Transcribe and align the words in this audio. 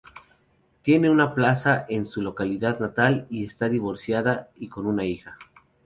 Tiene 0.81 1.11
una 1.11 1.35
plaza 1.35 1.85
en 1.87 2.07
su 2.07 2.23
localidad 2.23 2.79
natal, 2.79 3.27
y 3.29 3.45
está 3.45 3.69
divorciada 3.69 4.49
y 4.55 4.67
con 4.67 4.87
una 4.87 5.05
hija. 5.05 5.37